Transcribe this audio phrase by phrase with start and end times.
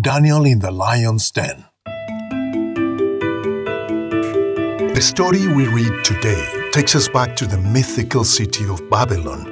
[0.00, 1.66] Daniel in the Lion's Den.
[4.92, 9.44] The story we read today takes us back to the mythical city of Babylon,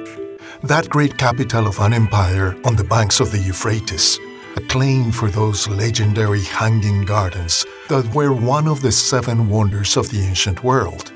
[0.61, 4.19] that great capital of an empire on the banks of the Euphrates,
[4.57, 10.19] acclaimed for those legendary hanging gardens that were one of the seven wonders of the
[10.19, 11.13] ancient world.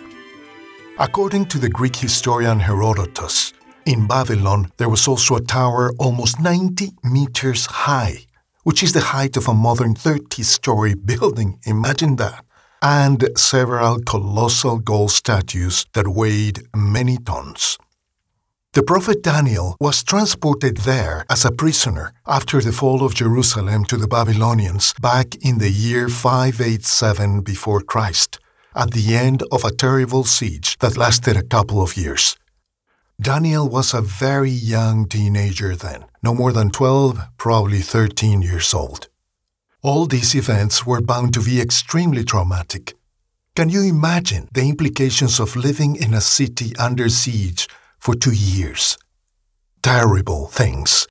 [1.00, 3.52] According to the Greek historian Herodotus,
[3.86, 8.27] in Babylon there was also a tower almost 90 meters high
[8.68, 11.58] which is the height of a modern 30 story building.
[11.64, 12.44] Imagine that.
[12.82, 17.78] And several colossal gold statues that weighed many tons.
[18.74, 23.96] The prophet Daniel was transported there as a prisoner after the fall of Jerusalem to
[23.96, 28.38] the Babylonians back in the year 587 before Christ,
[28.76, 32.36] at the end of a terrible siege that lasted a couple of years.
[33.20, 39.10] Daniel was a very young teenager then, no more than 12, probably 13 years old.
[39.82, 42.94] All these events were bound to be extremely traumatic.
[43.56, 49.00] Can you imagine the implications of living in a city under siege for two years?
[49.82, 51.08] Terrible things.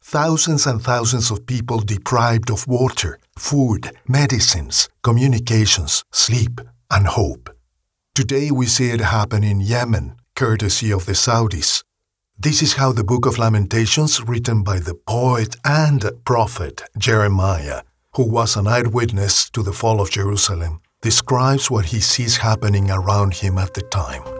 [0.00, 7.50] Thousands and thousands of people deprived of water, food, medicines, communications, sleep, and hope.
[8.14, 11.82] Today we see it happen in Yemen, courtesy of the Saudis.
[12.38, 17.82] This is how the Book of Lamentations, written by the poet and prophet Jeremiah,
[18.14, 23.34] who was an eyewitness to the fall of Jerusalem, describes what he sees happening around
[23.34, 24.37] him at the time.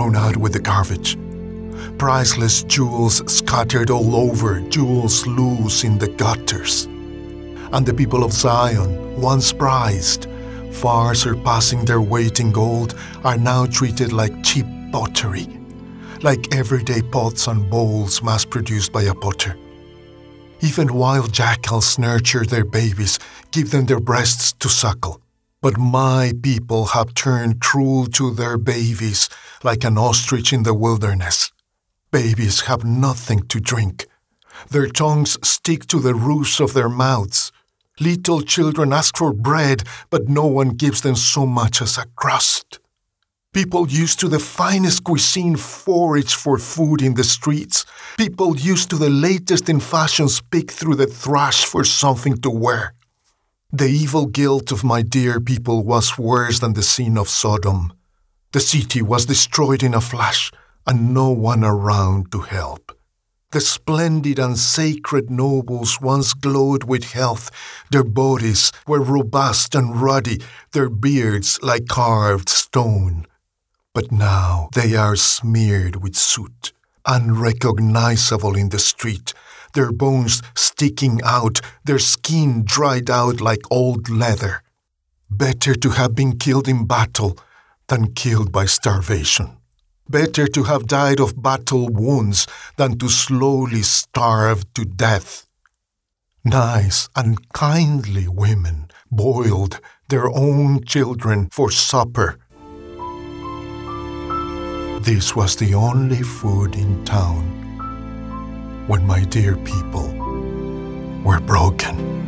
[0.00, 1.18] Thrown out with the garbage.
[1.98, 6.86] Priceless jewels scattered all over, jewels loose in the gutters.
[7.74, 10.26] And the people of Zion, once prized,
[10.72, 12.94] far surpassing their weight in gold,
[13.24, 15.46] are now treated like cheap pottery,
[16.22, 19.54] like everyday pots and bowls mass produced by a potter.
[20.62, 23.18] Even wild jackals nurture their babies,
[23.50, 25.20] give them their breasts to suckle.
[25.60, 29.28] But my people have turned cruel to their babies
[29.62, 31.52] like an ostrich in the wilderness.
[32.10, 34.06] Babies have nothing to drink.
[34.70, 37.52] Their tongues stick to the roofs of their mouths.
[38.00, 42.78] Little children ask for bread, but no one gives them so much as a crust.
[43.52, 47.84] People used to the finest cuisine forage for food in the streets.
[48.16, 52.94] People used to the latest in fashions pick through the thrash for something to wear.
[53.72, 57.92] The evil guilt of my dear people was worse than the sin of Sodom.
[58.52, 60.50] The city was destroyed in a flash,
[60.84, 62.90] and no one around to help.
[63.52, 67.50] The splendid and sacred nobles once glowed with health.
[67.90, 70.40] Their bodies were robust and ruddy,
[70.72, 73.26] their beards like carved stone.
[73.94, 76.72] But now they are smeared with soot,
[77.06, 79.32] unrecognizable in the street,
[79.74, 84.62] their bones sticking out, their skin dried out like old leather.
[85.30, 87.38] Better to have been killed in battle
[87.90, 89.58] than killed by starvation.
[90.08, 92.46] Better to have died of battle wounds
[92.76, 95.46] than to slowly starve to death.
[96.44, 102.38] Nice and kindly women boiled their own children for supper.
[105.02, 107.44] This was the only food in town
[108.86, 110.08] when my dear people
[111.24, 112.20] were broken.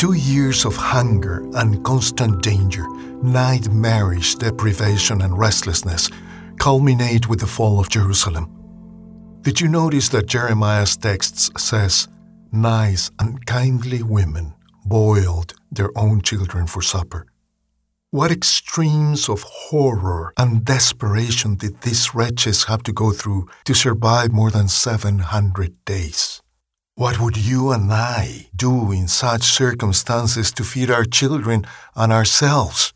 [0.00, 2.88] Two years of hunger and constant danger,
[3.22, 6.08] nightmarish deprivation and restlessness
[6.58, 8.48] culminate with the fall of Jerusalem.
[9.42, 12.08] Did you notice that Jeremiah's text says,
[12.50, 14.54] nice and kindly women
[14.86, 17.26] boiled their own children for supper.
[18.10, 24.32] What extremes of horror and desperation did these wretches have to go through to survive
[24.32, 26.39] more than 700 days?
[27.00, 31.64] What would you and I do in such circumstances to feed our children
[31.96, 32.92] and ourselves?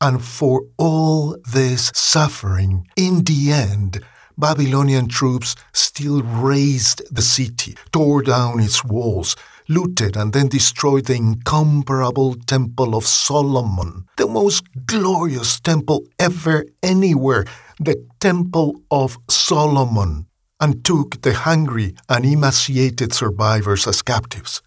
[0.00, 4.00] And for all this suffering, in the end,
[4.38, 9.34] Babylonian troops still razed the city, tore down its walls,
[9.68, 17.44] looted and then destroyed the incomparable Temple of Solomon, the most glorious temple ever anywhere,
[17.80, 20.26] the Temple of Solomon,
[20.62, 24.62] and took the hungry and emaciated survivors as captives.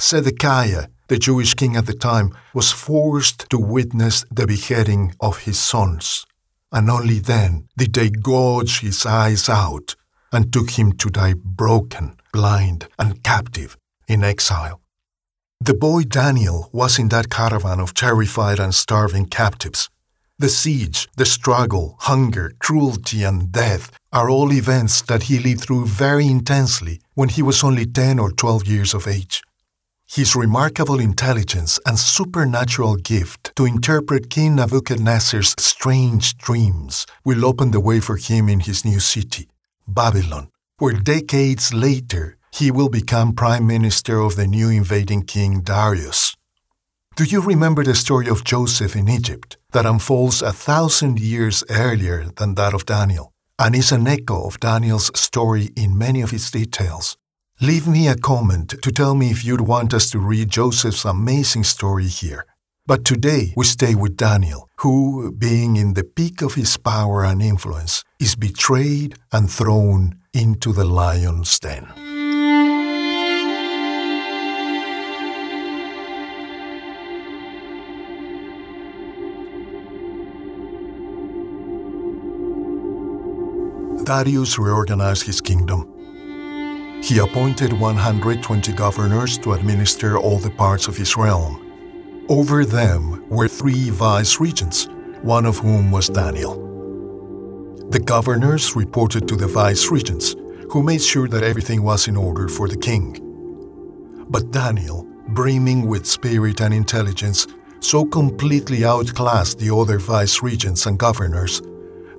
[0.00, 5.58] Zedekiah, the Jewish king at the time, was forced to witness the beheading of his
[5.58, 6.24] sons,
[6.70, 9.96] and only then did they gouge his eyes out
[10.32, 13.76] and took him to die broken, blind, and captive
[14.06, 14.80] in exile.
[15.60, 19.90] The boy Daniel was in that caravan of terrified and starving captives.
[20.42, 25.86] The siege, the struggle, hunger, cruelty, and death are all events that he lived through
[25.86, 29.44] very intensely when he was only 10 or 12 years of age.
[30.04, 37.78] His remarkable intelligence and supernatural gift to interpret King Nebuchadnezzar's strange dreams will open the
[37.78, 39.48] way for him in his new city,
[39.86, 40.48] Babylon,
[40.78, 46.31] where decades later he will become prime minister of the new invading king Darius.
[47.14, 52.24] Do you remember the story of Joseph in Egypt that unfolds a thousand years earlier
[52.36, 56.50] than that of Daniel and is an echo of Daniel's story in many of its
[56.50, 57.18] details?
[57.60, 61.64] Leave me a comment to tell me if you'd want us to read Joseph's amazing
[61.64, 62.46] story here.
[62.86, 67.42] But today we stay with Daniel, who, being in the peak of his power and
[67.42, 72.11] influence, is betrayed and thrown into the lion's den.
[84.04, 85.88] Darius reorganized his kingdom.
[87.02, 92.26] He appointed 120 governors to administer all the parts of his realm.
[92.28, 94.88] Over them were three vice regents,
[95.22, 96.60] one of whom was Daniel.
[97.90, 100.36] The governors reported to the vice regents,
[100.70, 103.18] who made sure that everything was in order for the king.
[104.28, 107.46] But Daniel, brimming with spirit and intelligence,
[107.80, 111.60] so completely outclassed the other vice regents and governors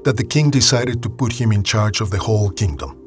[0.03, 2.99] that the king decided to put him in charge of the whole kingdom.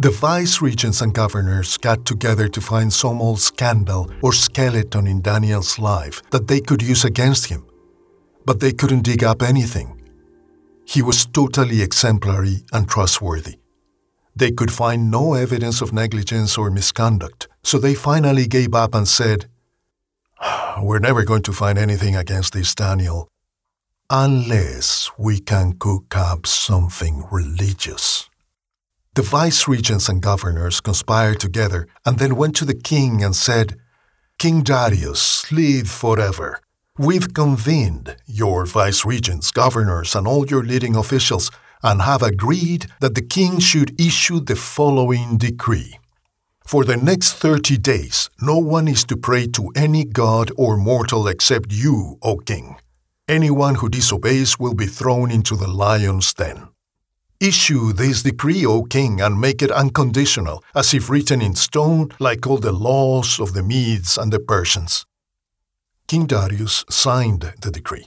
[0.00, 5.22] The vice regents and governors got together to find some old scandal or skeleton in
[5.22, 7.66] Daniel's life that they could use against him,
[8.44, 10.00] but they couldn't dig up anything.
[10.84, 13.56] He was totally exemplary and trustworthy.
[14.36, 19.08] They could find no evidence of negligence or misconduct, so they finally gave up and
[19.08, 19.50] said,
[20.80, 23.28] We're never going to find anything against this Daniel
[24.10, 28.30] unless we can cook up something religious.
[29.14, 33.76] The vice regents and governors conspired together and then went to the king and said,
[34.38, 36.60] King Darius, live forever.
[36.96, 41.50] We've convened your vice regents, governors, and all your leading officials
[41.82, 45.98] and have agreed that the king should issue the following decree.
[46.64, 51.28] For the next 30 days, no one is to pray to any god or mortal
[51.28, 52.76] except you, O king.
[53.28, 56.68] Anyone who disobeys will be thrown into the lion's den.
[57.40, 62.46] Issue this decree, O king, and make it unconditional, as if written in stone, like
[62.46, 65.04] all the laws of the Medes and the Persians.
[66.06, 68.06] King Darius signed the decree.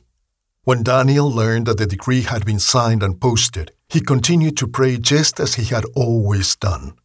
[0.63, 4.97] When Daniel learned that the decree had been signed and posted, he continued to pray
[4.97, 6.95] just as he had always done.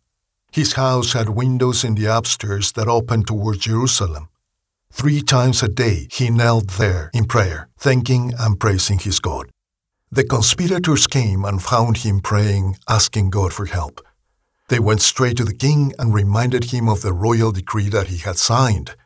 [0.51, 4.31] His house had windows in the upstairs that opened towards Jerusalem.
[4.99, 9.51] Three times a day he knelt there in prayer, thanking and praising his God.
[10.11, 14.01] The conspirators came and found him praying, asking God for help.
[14.69, 18.17] They went straight to the king and reminded him of the royal decree that he
[18.17, 18.97] had signed.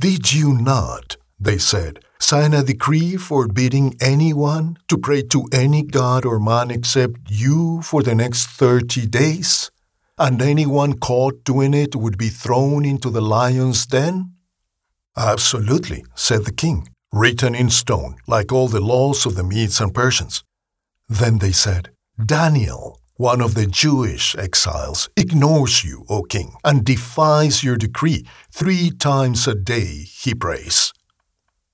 [0.00, 6.24] Did you not, they said, sign a decree forbidding anyone to pray to any god
[6.24, 9.70] or man except you for the next thirty days?
[10.16, 14.32] And anyone caught doing it would be thrown into the lion's den?
[15.16, 19.94] Absolutely, said the king, written in stone, like all the laws of the Medes and
[19.94, 20.44] Persians.
[21.08, 21.90] Then they said,
[22.22, 28.26] Daniel, one of the Jewish exiles, ignores you, O king, and defies your decree.
[28.52, 30.92] Three times a day he prays.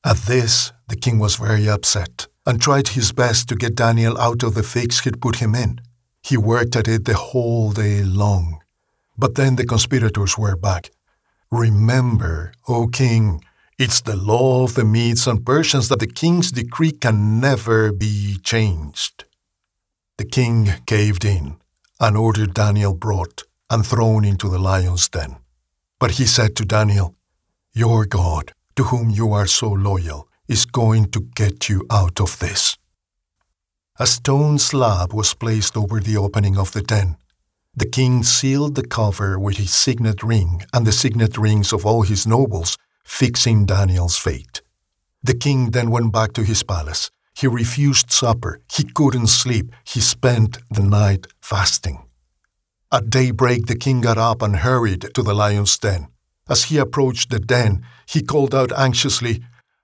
[0.04, 4.44] At this, the king was very upset and tried his best to get Daniel out
[4.44, 5.80] of the fix he'd put him in.
[6.22, 8.60] He worked at it the whole day long.
[9.18, 10.90] But then the conspirators were back
[11.52, 13.44] Remember, O king,
[13.78, 18.38] it's the law of the Medes and Persians that the king's decree can never be
[18.42, 19.26] changed.
[20.16, 21.58] The king caved in
[22.00, 25.36] and ordered Daniel brought and thrown into the lion's den.
[26.00, 27.16] But he said to Daniel,
[27.74, 32.38] Your God, to whom you are so loyal, is going to get you out of
[32.38, 32.78] this.
[33.98, 37.18] A stone slab was placed over the opening of the den,
[37.74, 42.02] the king sealed the cover with his signet ring and the signet rings of all
[42.02, 44.60] his nobles, fixing Daniel's fate.
[45.22, 47.10] The king then went back to his palace.
[47.34, 48.60] He refused supper.
[48.70, 49.72] He couldn't sleep.
[49.84, 52.04] He spent the night fasting.
[52.92, 56.08] At daybreak, the king got up and hurried to the lion's den.
[56.48, 59.42] As he approached the den, he called out anxiously,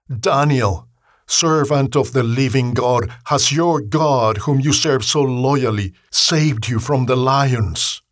[0.09, 0.88] Daniel,
[1.29, 6.81] servant of the living God, has your God, whom you serve so loyally, saved you
[6.81, 8.03] from the lions?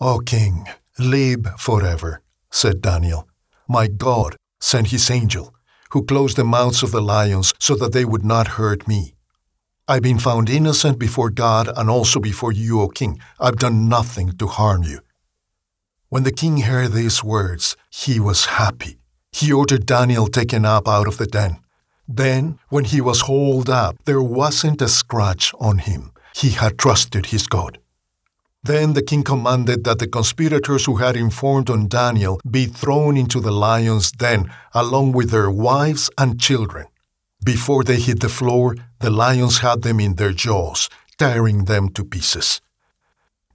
[0.00, 0.66] O king,
[0.98, 3.28] live forever, said Daniel.
[3.68, 5.54] My God sent his angel,
[5.90, 9.14] who closed the mouths of the lions so that they would not hurt me.
[9.88, 13.20] I've been found innocent before God and also before you, O king.
[13.40, 15.00] I've done nothing to harm you.
[16.10, 18.98] When the king heard these words, he was happy.
[19.32, 21.58] He ordered Daniel taken up out of the den.
[22.12, 26.10] Then, when he was hauled up, there wasn't a scratch on him.
[26.34, 27.78] He had trusted his God.
[28.64, 33.38] Then the king commanded that the conspirators who had informed on Daniel be thrown into
[33.40, 36.86] the lion's den, along with their wives and children.
[37.44, 42.04] Before they hit the floor, the lions had them in their jaws, tearing them to
[42.04, 42.60] pieces.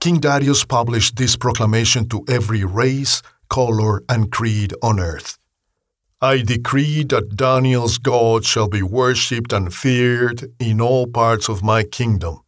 [0.00, 3.20] King Darius published this proclamation to every race,
[3.50, 5.38] color, and creed on earth.
[6.22, 11.82] I decree that Daniel's God shall be worshipped and feared in all parts of my
[11.82, 12.40] kingdom.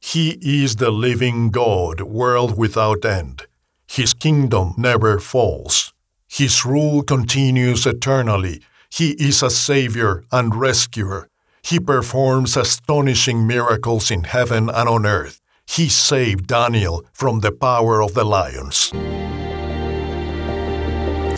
[0.00, 3.46] He is the living God, world without end.
[3.86, 5.92] His kingdom never falls.
[6.26, 8.62] His rule continues eternally.
[8.90, 11.28] He is a savior and rescuer.
[11.62, 15.40] He performs astonishing miracles in heaven and on earth.
[15.64, 18.88] He saved Daniel from the power of the lions.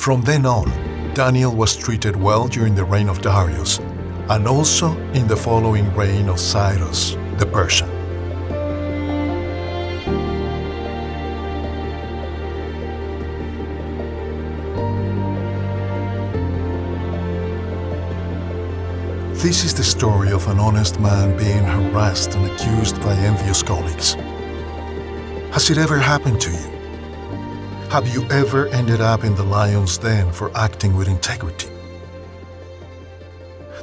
[0.02, 0.87] From then on,
[1.18, 3.80] Daniel was treated well during the reign of Darius,
[4.28, 7.88] and also in the following reign of Cyrus the Persian.
[19.42, 24.14] This is the story of an honest man being harassed and accused by envious colleagues.
[25.50, 26.77] Has it ever happened to you?
[27.90, 31.70] Have you ever ended up in the lion's den for acting with integrity?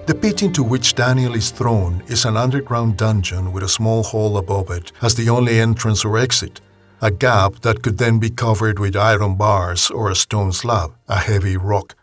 [0.05, 4.37] The pit into which Daniel is thrown is an underground dungeon with a small hole
[4.37, 6.61] above it as the only entrance or exit,
[7.01, 11.17] a gap that could then be covered with iron bars or a stone slab, a
[11.17, 11.95] heavy rock.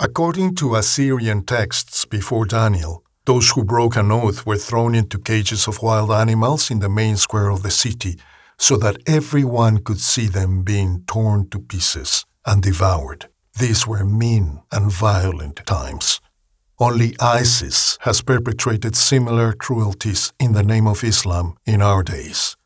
[0.00, 5.68] According to Assyrian texts before Daniel, those who broke an oath were thrown into cages
[5.68, 8.18] of wild animals in the main square of the city
[8.62, 13.26] so that everyone could see them being torn to pieces and devoured.
[13.58, 16.20] These were mean and violent times.
[16.78, 22.56] Only ISIS has perpetrated similar cruelties in the name of Islam in our days.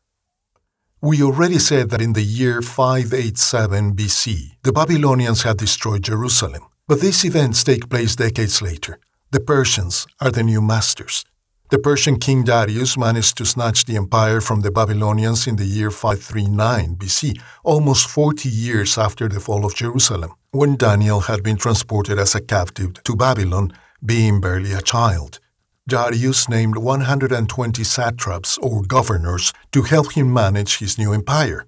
[1.00, 7.00] We already said that in the year 587 BC, the Babylonians had destroyed Jerusalem, but
[7.00, 8.98] these events take place decades later.
[9.30, 11.24] The Persians are the new masters.
[11.68, 15.90] The Persian king Darius managed to snatch the empire from the Babylonians in the year
[15.90, 22.20] 539 BC, almost 40 years after the fall of Jerusalem, when Daniel had been transported
[22.20, 23.72] as a captive to Babylon,
[24.04, 25.40] being barely a child.
[25.88, 31.66] Darius named 120 satraps or governors to help him manage his new empire.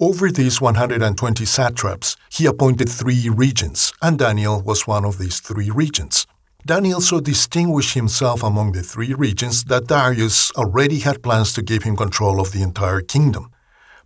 [0.00, 5.70] Over these 120 satraps, he appointed three regents, and Daniel was one of these three
[5.70, 6.26] regents.
[6.66, 11.84] Daniel so distinguished himself among the three regions that Darius already had plans to give
[11.84, 13.52] him control of the entire kingdom.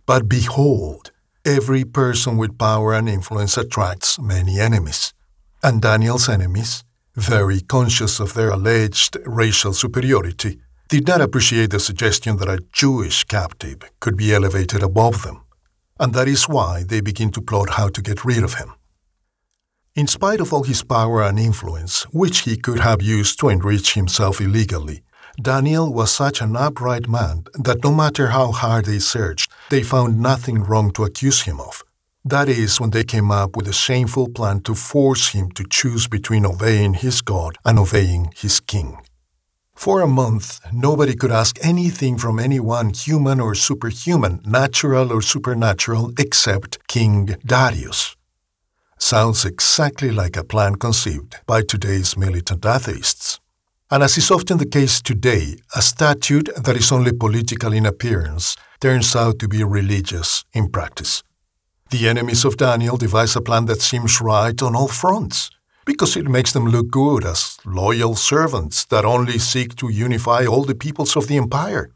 [0.05, 1.11] But behold,
[1.43, 5.11] every person with power and influence attracts many enemies.
[5.63, 6.83] And Daniel's enemies,
[7.15, 13.23] very conscious of their alleged racial superiority, did not appreciate the suggestion that a Jewish
[13.23, 15.41] captive could be elevated above them.
[15.99, 18.73] And that is why they begin to plot how to get rid of him.
[19.93, 23.93] In spite of all his power and influence, which he could have used to enrich
[23.93, 25.03] himself illegally,
[25.41, 30.17] Daniel was such an upright man that no matter how hard they searched, they found
[30.17, 31.83] nothing wrong to accuse him of.
[32.23, 36.07] That is, when they came up with a shameful plan to force him to choose
[36.07, 38.97] between obeying his God and obeying his king.
[39.75, 46.13] For a month, nobody could ask anything from anyone human or superhuman, natural or supernatural,
[46.17, 48.15] except King Darius
[49.01, 53.39] sounds exactly like a plan conceived by today's militant atheists.
[53.89, 58.55] And as is often the case today, a statute that is only political in appearance
[58.79, 61.23] turns out to be religious in practice.
[61.89, 65.49] The enemies of Daniel devise a plan that seems right on all fronts,
[65.85, 70.63] because it makes them look good as loyal servants that only seek to unify all
[70.63, 71.91] the peoples of the empire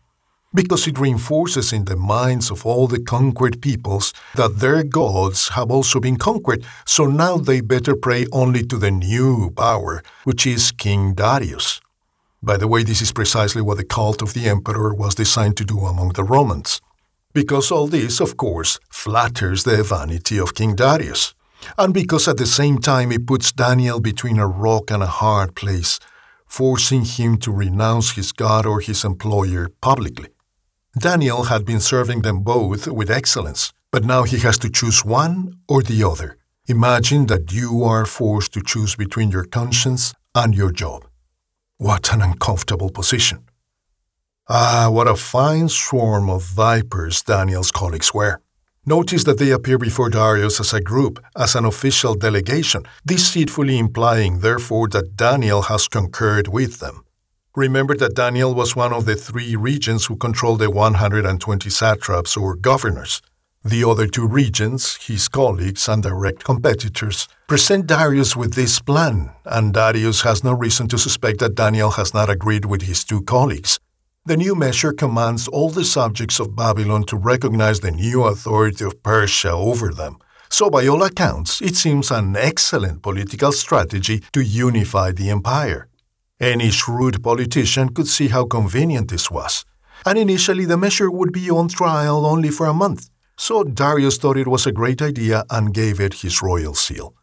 [0.56, 5.70] because it reinforces in the minds of all the conquered peoples that their gods have
[5.70, 10.72] also been conquered, so now they better pray only to the new power, which is
[10.72, 11.82] King Darius.
[12.42, 15.66] By the way, this is precisely what the cult of the emperor was designed to
[15.66, 16.82] do among the Romans.
[17.34, 21.34] Because all this, of course, flatters the vanity of King Darius.
[21.78, 25.56] and because at the same time it puts Daniel between a rock and a hard
[25.56, 26.00] place,
[26.46, 30.30] forcing him to renounce his God or his employer publicly.
[30.98, 35.60] Daniel had been serving them both with excellence, but now he has to choose one
[35.68, 36.38] or the other.
[36.68, 41.06] Imagine that you are forced to choose between your conscience and your job.
[41.78, 43.44] What an uncomfortable position.
[44.48, 48.40] Ah, what a fine swarm of vipers Daniel's colleagues were.
[48.86, 54.40] Notice that they appear before Darius as a group, as an official delegation, deceitfully implying,
[54.40, 57.05] therefore, that Daniel has concurred with them.
[57.56, 62.54] Remember that Daniel was one of the three regents who controlled the 120 satraps or
[62.54, 63.22] governors.
[63.64, 69.74] The other two regents, his colleagues and direct competitors, present Darius with this plan, and
[69.74, 73.80] Darius has no reason to suspect that Daniel has not agreed with his two colleagues.
[74.26, 79.02] The new measure commands all the subjects of Babylon to recognize the new authority of
[79.02, 80.18] Persia over them.
[80.50, 85.88] So, by all accounts, it seems an excellent political strategy to unify the empire.
[86.40, 89.64] Any shrewd politician could see how convenient this was.
[90.06, 93.10] And initially, the measure would be on trial only for a month.
[93.38, 97.14] So, Darius thought it was a great idea and gave it his royal seal.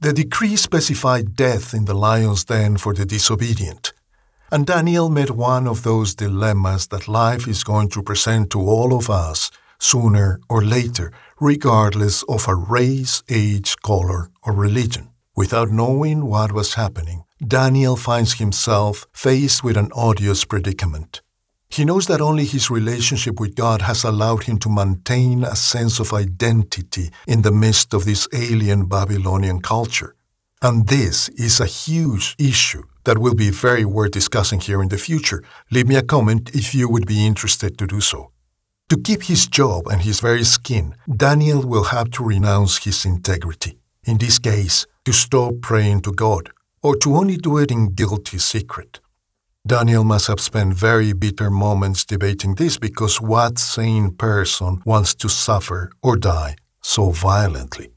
[0.00, 3.92] The decree specified death in the lion's den for the disobedient.
[4.50, 8.94] And Daniel met one of those dilemmas that life is going to present to all
[8.94, 15.08] of us sooner or later, regardless of our race, age, color, or religion.
[15.34, 21.22] Without knowing what was happening, Daniel finds himself faced with an odious predicament.
[21.68, 25.98] He knows that only his relationship with God has allowed him to maintain a sense
[25.98, 30.14] of identity in the midst of this alien Babylonian culture.
[30.60, 34.98] And this is a huge issue that will be very worth discussing here in the
[34.98, 35.42] future.
[35.72, 38.30] Leave me a comment if you would be interested to do so.
[38.90, 43.78] To keep his job and his very skin, Daniel will have to renounce his integrity.
[44.04, 46.50] In this case, to stop praying to God,
[46.82, 49.00] or to only do it in guilty secret.
[49.66, 55.28] Daniel must have spent very bitter moments debating this because what sane person wants to
[55.28, 57.88] suffer or die so violently?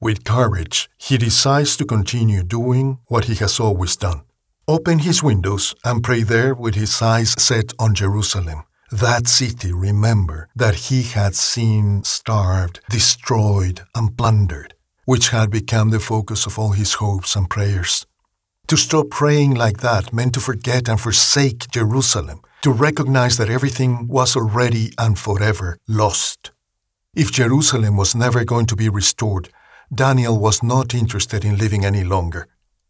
[0.00, 4.22] With courage, he decides to continue doing what he has always done
[4.70, 8.62] open his windows and pray there with his eyes set on Jerusalem.
[8.92, 14.74] That city, remember, that he had seen starved, destroyed, and plundered,
[15.10, 18.06] which had become the focus of all his hopes and prayers.
[18.68, 24.06] To stop praying like that meant to forget and forsake Jerusalem, to recognize that everything
[24.06, 26.52] was already and forever lost.
[27.12, 29.48] If Jerusalem was never going to be restored,
[29.92, 32.46] Daniel was not interested in living any longer.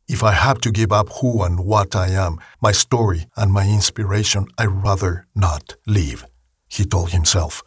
[0.06, 3.66] If I have to give up who and what I am, my story and my
[3.66, 6.26] inspiration, I'd rather not leave,
[6.68, 7.62] he told himself.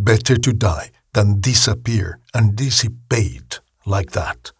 [0.00, 4.52] Better to die than disappear and dissipate like that.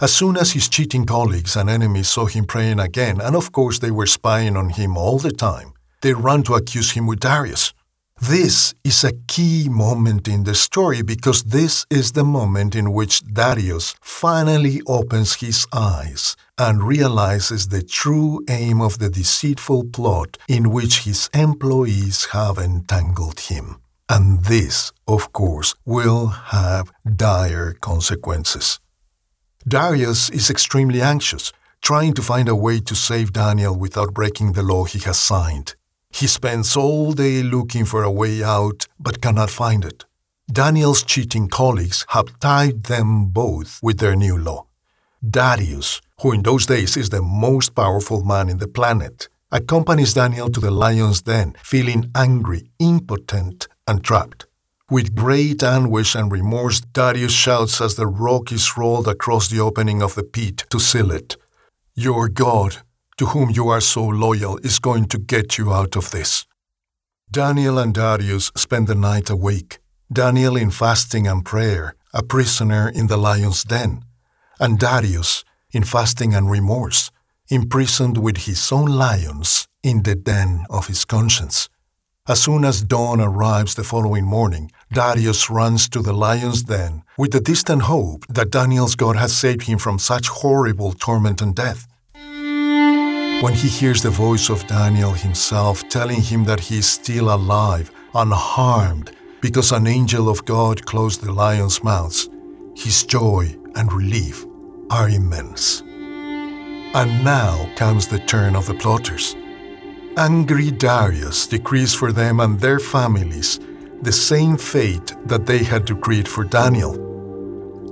[0.00, 3.78] As soon as his cheating colleagues and enemies saw him praying again, and of course
[3.78, 7.72] they were spying on him all the time, they ran to accuse him with Darius.
[8.20, 13.24] This is a key moment in the story because this is the moment in which
[13.24, 20.70] Darius finally opens his eyes and realizes the true aim of the deceitful plot in
[20.70, 23.80] which his employees have entangled him.
[24.08, 28.78] And this, of course, will have dire consequences.
[29.66, 34.62] Darius is extremely anxious, trying to find a way to save Daniel without breaking the
[34.62, 35.74] law he has signed.
[36.10, 40.04] He spends all day looking for a way out, but cannot find it.
[40.52, 44.66] Daniel's cheating colleagues have tied them both with their new law.
[45.28, 50.50] Darius, who in those days is the most powerful man in the planet, accompanies Daniel
[50.50, 54.46] to the lion's den, feeling angry, impotent, and trapped.
[54.90, 60.02] With great anguish and remorse, Darius shouts as the rock is rolled across the opening
[60.02, 61.36] of the pit to seal it
[61.94, 62.78] Your God,
[63.16, 66.46] to whom you are so loyal is going to get you out of this.
[67.30, 69.78] Daniel and Darius spend the night awake,
[70.12, 74.04] Daniel in fasting and prayer, a prisoner in the lion's den,
[74.60, 77.10] and Darius in fasting and remorse,
[77.48, 81.68] imprisoned with his own lions in the den of his conscience.
[82.26, 87.32] As soon as dawn arrives the following morning, Darius runs to the lion's den with
[87.32, 91.86] the distant hope that Daniel's God has saved him from such horrible torment and death
[93.42, 97.90] when he hears the voice of Daniel himself telling him that he is still alive,
[98.14, 102.30] unharmed, because an angel of God closed the lions' mouths,
[102.74, 104.46] his joy and relief
[104.88, 105.82] are immense.
[106.94, 109.36] And now comes the turn of the plotters.
[110.16, 113.58] Angry Darius decrees for them and their families
[114.02, 116.94] the same fate that they had decreed for Daniel.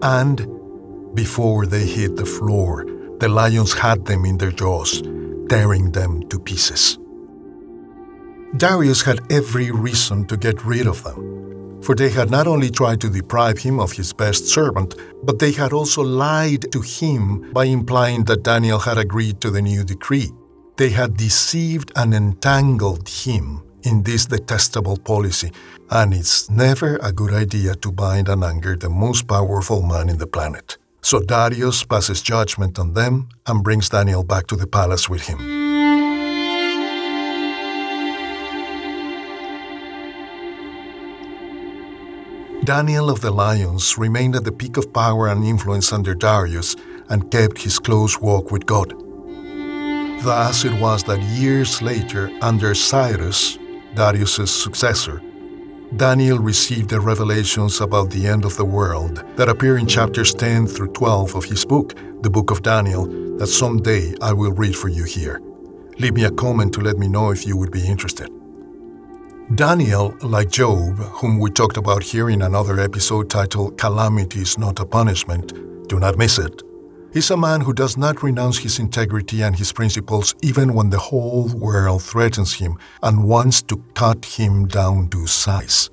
[0.04, 0.46] And
[1.16, 2.86] before they hit the floor,
[3.18, 5.02] the lions had them in their jaws,
[5.48, 6.96] tearing them to pieces.
[8.56, 13.00] Darius had every reason to get rid of them, for they had not only tried
[13.00, 17.64] to deprive him of his best servant, but they had also lied to him by
[17.64, 20.30] implying that Daniel had agreed to the new decree.
[20.82, 25.52] They had deceived and entangled him in this detestable policy,
[25.90, 30.18] and it's never a good idea to bind and anger the most powerful man in
[30.18, 30.78] the planet.
[31.00, 35.38] So Darius passes judgment on them and brings Daniel back to the palace with him.
[42.64, 46.74] Daniel of the Lions remained at the peak of power and influence under Darius
[47.08, 49.01] and kept his close walk with God.
[50.22, 53.58] Thus it was that years later, under Cyrus,
[53.96, 55.20] Darius's successor,
[55.96, 60.68] Daniel received the revelations about the end of the world that appear in chapters 10
[60.68, 63.06] through 12 of his book, the Book of Daniel,
[63.38, 65.40] that someday I will read for you here.
[65.98, 68.30] Leave me a comment to let me know if you would be interested.
[69.56, 74.78] Daniel, like Job, whom we talked about here in another episode titled Calamity is Not
[74.78, 75.52] a Punishment,
[75.88, 76.62] do not miss it
[77.14, 80.98] is a man who does not renounce his integrity and his principles even when the
[80.98, 85.90] whole world threatens him and wants to cut him down to size.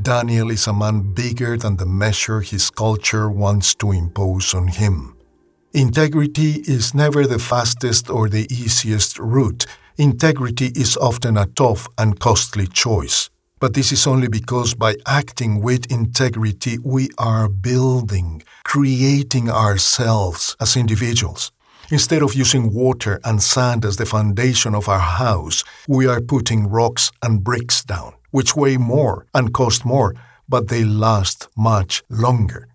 [0.00, 5.16] Daniel is a man bigger than the measure his culture wants to impose on him.
[5.74, 9.66] Integrity is never the fastest or the easiest route.
[9.96, 13.28] Integrity is often a tough and costly choice.
[13.60, 20.76] But this is only because by acting with integrity, we are building, creating ourselves as
[20.76, 21.50] individuals.
[21.90, 26.68] Instead of using water and sand as the foundation of our house, we are putting
[26.68, 30.14] rocks and bricks down, which weigh more and cost more,
[30.48, 32.68] but they last much longer.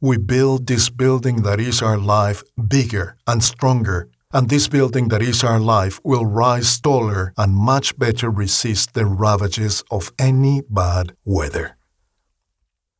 [0.00, 5.22] We build this building that is our life bigger and stronger and this building that
[5.22, 11.12] is our life will rise taller and much better resist the ravages of any bad
[11.24, 11.76] weather.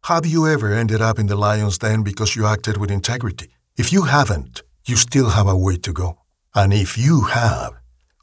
[0.04, 3.48] Have you ever ended up in the lion's den because you acted with integrity?
[3.76, 6.18] If you haven't, you still have a way to go.
[6.54, 7.74] And if you have,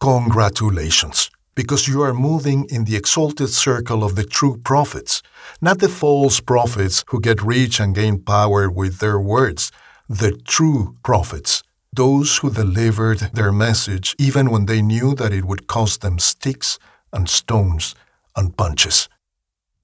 [0.02, 5.22] congratulations, because you are moving in the exalted circle of the true prophets,
[5.62, 9.72] not the false prophets who get rich and gain power with their words,
[10.10, 11.64] the true prophets
[11.98, 16.80] those who delivered their message even when they knew that it would cost them sticks
[17.12, 17.96] and stones
[18.36, 19.10] and punches.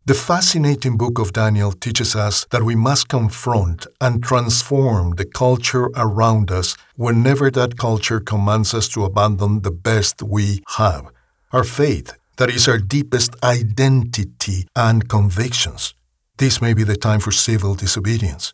[0.06, 5.90] The fascinating book of Daniel teaches us that we must confront and transform the culture
[5.96, 11.06] around us whenever that culture commands us to abandon the best we have
[11.54, 15.94] our faith, that is, our deepest identity and convictions.
[16.38, 18.54] This may be the time for civil disobedience.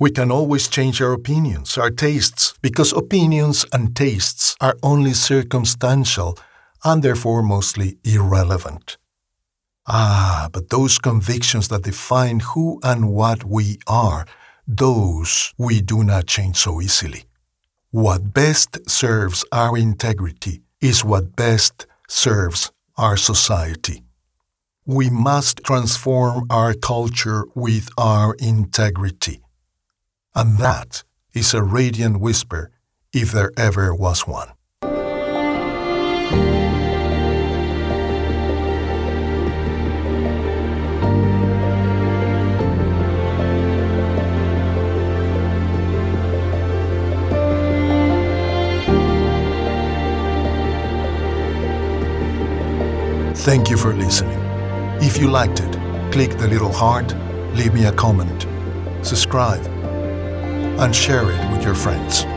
[0.00, 6.38] We can always change our opinions, our tastes, because opinions and tastes are only circumstantial
[6.84, 8.96] and therefore mostly irrelevant.
[9.88, 14.24] Ah, but those convictions that define who and what we are,
[14.68, 17.24] those we do not change so easily.
[17.90, 24.04] What best serves our integrity is what best serves our society.
[24.86, 29.40] We must transform our culture with our integrity.
[30.34, 32.70] And that is a radiant whisper,
[33.12, 34.48] if there ever was one.
[53.48, 54.38] Thank you for listening.
[55.00, 55.72] If you liked it,
[56.12, 57.14] click the little heart,
[57.54, 58.46] leave me a comment,
[59.00, 59.64] subscribe,
[60.78, 62.27] and share it with your friends.